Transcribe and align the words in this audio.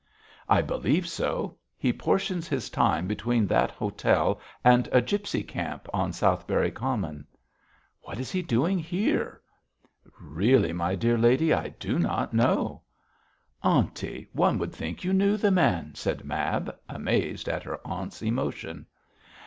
'I 0.49 0.63
believe 0.63 1.07
so; 1.07 1.57
he 1.77 1.93
portions 1.93 2.47
his 2.47 2.71
time 2.71 3.05
between 3.05 3.45
that 3.45 3.69
hotel 3.69 4.41
and 4.63 4.89
a 4.91 4.99
gipsy 4.99 5.43
camp 5.43 5.87
on 5.93 6.11
Southberry 6.11 6.71
Common.' 6.71 7.27
'What 8.01 8.19
is 8.19 8.31
he 8.31 8.41
doing 8.41 8.79
here?' 8.79 9.41
'Really, 10.19 10.73
my 10.73 10.95
dear 10.95 11.19
lady, 11.19 11.53
I 11.53 11.69
do 11.69 11.99
not 11.99 12.33
know.' 12.33 12.81
'Aunty, 13.61 14.27
one 14.33 14.57
would 14.57 14.73
think 14.73 15.03
you 15.03 15.13
knew 15.13 15.37
the 15.37 15.51
man,' 15.51 15.93
said 15.93 16.25
Mab, 16.25 16.75
amazed 16.89 17.47
at 17.47 17.61
her 17.61 17.79
aunt's 17.85 18.23
emotion. 18.23 18.87